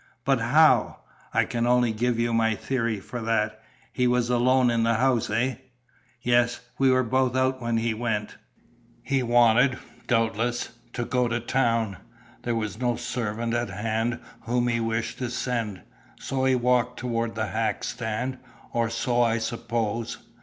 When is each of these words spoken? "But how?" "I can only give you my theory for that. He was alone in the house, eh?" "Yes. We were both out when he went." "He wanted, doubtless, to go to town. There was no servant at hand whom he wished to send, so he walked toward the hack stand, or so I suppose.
"But 0.25 0.39
how?" 0.39 1.01
"I 1.31 1.45
can 1.45 1.67
only 1.67 1.91
give 1.93 2.17
you 2.17 2.33
my 2.33 2.55
theory 2.55 2.99
for 2.99 3.21
that. 3.21 3.61
He 3.93 4.07
was 4.07 4.31
alone 4.31 4.71
in 4.71 4.81
the 4.81 4.95
house, 4.95 5.29
eh?" 5.29 5.57
"Yes. 6.23 6.59
We 6.79 6.89
were 6.89 7.03
both 7.03 7.35
out 7.35 7.61
when 7.61 7.77
he 7.77 7.93
went." 7.93 8.35
"He 9.03 9.21
wanted, 9.21 9.77
doubtless, 10.07 10.69
to 10.93 11.05
go 11.05 11.27
to 11.27 11.39
town. 11.39 11.97
There 12.41 12.55
was 12.55 12.79
no 12.81 12.95
servant 12.95 13.53
at 13.53 13.69
hand 13.69 14.19
whom 14.45 14.69
he 14.69 14.79
wished 14.79 15.19
to 15.19 15.29
send, 15.29 15.81
so 16.19 16.45
he 16.45 16.55
walked 16.55 16.97
toward 16.97 17.35
the 17.35 17.49
hack 17.49 17.83
stand, 17.83 18.39
or 18.73 18.89
so 18.89 19.21
I 19.21 19.37
suppose. 19.37 20.17